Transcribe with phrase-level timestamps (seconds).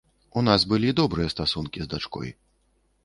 [0.39, 2.37] У нас былі добрыя стасункі з дачкой.